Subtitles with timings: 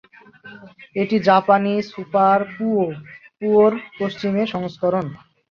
[0.95, 2.85] এটি জাপানি "super Puyo
[3.37, 5.05] পুয়ো"র পশ্চিমা সংস্করণ।